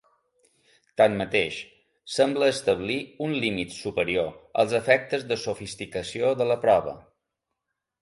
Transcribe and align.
Tanmateix, 1.01 1.59
sembla 2.13 2.49
establir 2.55 2.97
un 3.27 3.37
límit 3.45 3.77
superior 3.83 4.35
als 4.65 4.77
efectes 4.83 5.29
de 5.35 5.41
sofisticació 5.47 6.37
de 6.43 6.53
la 6.55 6.63
prova. 6.69 7.01